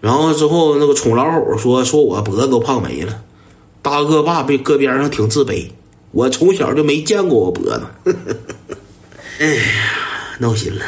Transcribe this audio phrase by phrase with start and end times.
[0.00, 3.22] 然后之后那个宠老虎说说我脖子都胖没了，
[3.82, 5.66] 大恶霸被搁边上挺自卑。
[6.10, 7.82] 我从小就没见过我脖子，
[9.40, 9.62] 哎呀，
[10.38, 10.84] 闹心了，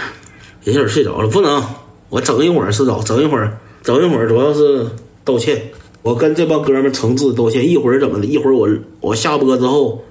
[0.65, 1.63] 有点睡着了，不能，
[2.09, 4.89] 我整一会儿睡着，整一会儿，整一会儿，主要是
[5.25, 5.71] 道歉，
[6.03, 7.69] 我跟这帮哥们诚挚道歉。
[7.69, 8.27] 一会儿怎么的？
[8.27, 8.69] 一会儿我
[9.01, 10.03] 我下播之后，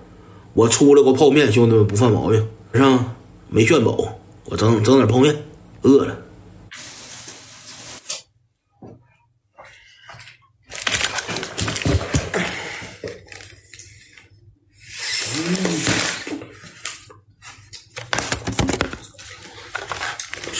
[0.53, 2.47] 我出了个泡面，兄弟们不犯毛病。
[2.73, 3.15] 晚上
[3.49, 3.97] 没炫饱，
[4.45, 5.35] 我整整点泡面，
[5.81, 6.15] 饿了。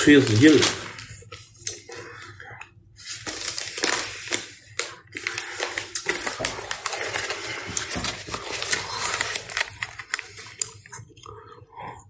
[0.10, 0.66] 吹死劲了！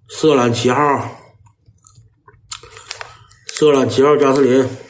[0.07, 1.19] 色懒七号，
[3.47, 4.88] 色懒七号加斯林。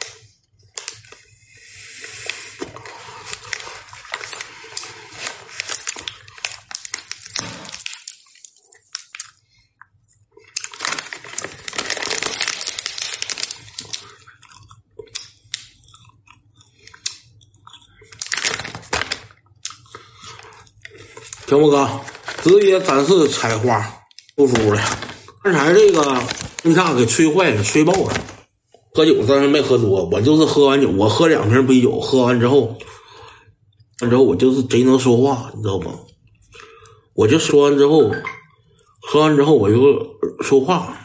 [21.50, 21.84] 听不哥，
[22.44, 23.84] 直接展示采花，
[24.36, 24.80] 不服了。
[25.42, 26.22] 刚才这个
[26.62, 28.14] 你看给吹坏了，吹爆了。
[28.94, 32.78] 喝酒但是没喝多，我就是喝完酒，我喝两瓶啤酒，喝完之后，
[34.00, 35.90] 完之后我就是贼能说话，你知道吗？
[37.14, 38.14] 我就说完之后，
[39.00, 40.06] 喝完之后我就
[40.44, 40.96] 说话，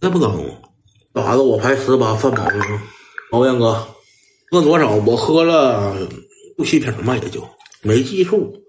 [0.00, 0.50] 那不耽误。
[1.12, 1.42] 咋的？
[1.42, 2.82] 我排十八犯毛病了。
[3.30, 3.86] 毛彦哥，
[4.50, 4.92] 喝多少？
[4.92, 5.94] 我喝了
[6.56, 7.46] 六七瓶吧，也就
[7.82, 8.63] 没记数。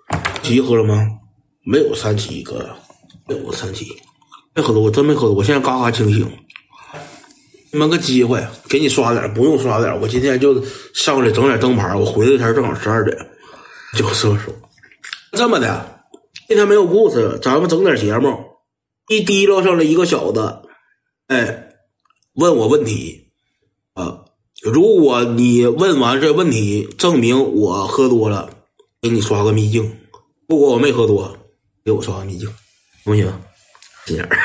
[0.45, 1.03] 七喝了吗？
[1.63, 2.69] 没有三七哥，
[3.27, 3.87] 没有三七，
[4.53, 6.31] 没喝多，我真没喝多，我现在嘎嘎清醒。
[7.71, 13.17] 你们个机会，给你刷点，不用刷点，我今天就上来整点灯牌，我回来前正好十二点，
[13.97, 14.53] 就射手。
[15.31, 16.03] 这么的，
[16.47, 18.37] 今天没有故事，咱们整点节目。
[19.09, 20.61] 一提溜上来一个小子，
[21.27, 21.69] 哎，
[22.35, 23.31] 问我问题
[23.95, 24.25] 啊，
[24.61, 28.51] 如果你问完这问题，证明我喝多了，
[29.01, 29.97] 给你刷个秘境。
[30.47, 31.35] 不过我没喝多，
[31.83, 32.47] 给我刷个秘境，
[33.03, 33.33] 行不行？
[34.05, 34.37] 心眼儿，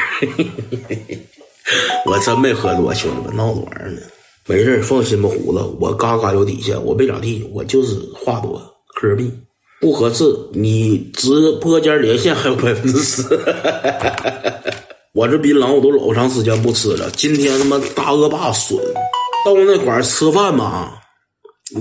[2.06, 4.00] 我真没喝多，兄弟们闹着玩呢。
[4.46, 8.60] 没事放心吧，虎子，我嘎嘎有底线，我没咋地，我就是话多，
[8.96, 9.30] 嗑币
[9.80, 10.24] 不合适。
[10.52, 13.22] 你直播间连线还有百分之十，
[15.12, 17.10] 我这槟榔我都老长时间不吃了。
[17.10, 18.78] 今天他妈大恶霸损，
[19.44, 20.99] 到那块儿吃饭吧。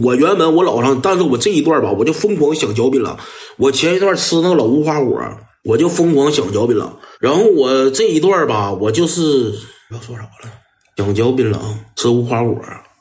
[0.02, 3.18] 我原本我老上，但是我这一段吧，我就疯狂想嚼槟榔。
[3.58, 5.20] 我前一段吃那个老无花果，
[5.64, 6.90] 我就疯狂想嚼槟榔。
[7.20, 9.52] 然后我这一段吧，我就是
[9.92, 10.52] 要说啥了，
[10.96, 11.58] 想嚼槟榔，
[11.96, 12.56] 吃无花果。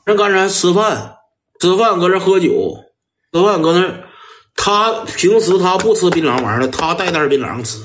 [0.05, 1.15] 那刚才吃饭，
[1.59, 2.75] 吃饭搁这喝酒，
[3.31, 4.03] 吃饭搁那，
[4.55, 7.77] 他平时他不吃槟榔玩意儿他带袋槟榔吃，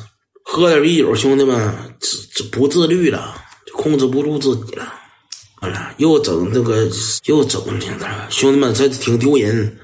[0.42, 3.34] 喝点啤酒，兄弟们自不自律了，
[3.74, 4.92] 控制不住自己了。
[5.96, 6.88] 又整这个，
[7.26, 9.76] 又整那个，兄弟们，这挺丢人。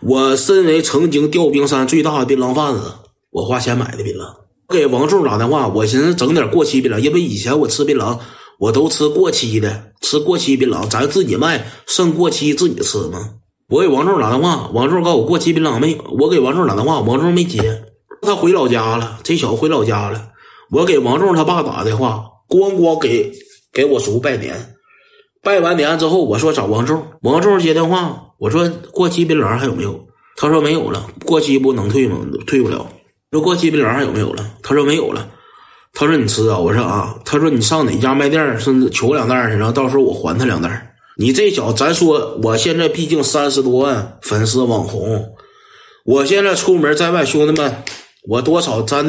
[0.00, 2.82] 我身为曾经调兵山最大的槟榔贩子，
[3.30, 4.24] 我花钱买的槟榔。
[4.68, 8.18] 给王柱打电话，我寻思整点过期槟榔，因为以前我吃槟榔，
[8.58, 13.30] 我都吃过期的，吃过期槟榔，咱自己卖，剩过期自己吃嘛。
[13.70, 15.98] 我给王柱打电话，王柱告诉我过期槟榔没。
[16.18, 17.82] 我给王柱打电话，王柱没接，
[18.22, 19.18] 他回老家了。
[19.22, 20.28] 这小子回老家了。
[20.70, 23.32] 我给王柱他爸打电话，咣咣给
[23.72, 24.74] 给我叔拜年。
[25.48, 29.98] 拜完年之后，我说找王仲，王仲接电话，我说过期槟榔还有没有？
[30.36, 32.18] 他说没有了，过期不能退吗？
[32.46, 32.86] 退不了。
[33.30, 34.44] 说过期槟榔还有没有了？
[34.62, 35.26] 他说没有了。
[35.94, 36.58] 他说你吃啊？
[36.58, 37.14] 我说啊。
[37.24, 40.94] 他说你上哪家卖店，甚至求两袋去，然后到时候我还他两袋。
[41.16, 45.30] 你这小子，咱说我现在毕竟三十多万粉丝网红，
[46.04, 47.82] 我现在出门在外，兄弟们，
[48.28, 49.06] 我多少沾点。